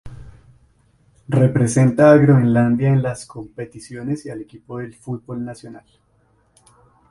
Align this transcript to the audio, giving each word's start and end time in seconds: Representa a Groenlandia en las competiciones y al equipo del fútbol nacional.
Representa 1.27 2.11
a 2.11 2.17
Groenlandia 2.17 2.89
en 2.89 3.03
las 3.03 3.27
competiciones 3.27 4.25
y 4.25 4.31
al 4.31 4.41
equipo 4.41 4.79
del 4.79 4.95
fútbol 4.95 5.45
nacional. 5.45 5.85